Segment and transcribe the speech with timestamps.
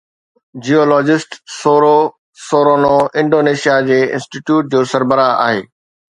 [0.67, 1.97] geologist سورو
[2.47, 5.61] Surono Indonesia جي institute جو سربراهه آهي